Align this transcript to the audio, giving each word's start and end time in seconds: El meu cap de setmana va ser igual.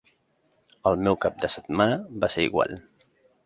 El 0.91 0.97
meu 1.07 1.19
cap 1.27 1.39
de 1.45 1.51
setmana 1.57 2.01
va 2.25 2.33
ser 2.39 2.51
igual. 2.51 2.79